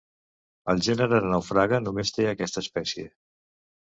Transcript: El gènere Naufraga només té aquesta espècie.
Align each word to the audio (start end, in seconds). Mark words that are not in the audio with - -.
El 0.71 0.79
gènere 0.85 1.19
Naufraga 1.33 1.79
només 1.87 2.13
té 2.15 2.25
aquesta 2.31 2.65
espècie. 2.65 3.07